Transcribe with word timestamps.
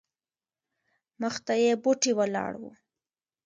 مخته 1.21 1.53
یې 1.63 1.71
بوټې 1.83 2.11
ولاړ 2.19 2.53
وو. 2.61 2.71